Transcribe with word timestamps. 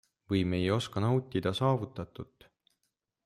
Või 0.31 0.39
me 0.53 0.59
ei 0.61 0.71
oska 0.75 1.03
nautida 1.03 1.53
saavutatut? 1.59 2.49